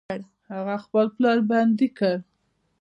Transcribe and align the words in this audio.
هغه 0.53 0.75
خپل 0.83 1.05
پلار 1.15 1.37
بندي 1.49 1.87
کړ. 1.97 2.15